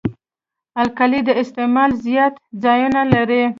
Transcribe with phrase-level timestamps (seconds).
[0.81, 3.43] القلي د استعمال زیات ځایونه لري.